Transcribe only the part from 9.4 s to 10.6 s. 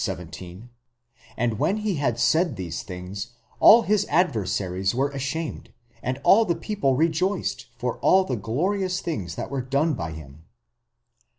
were done by him.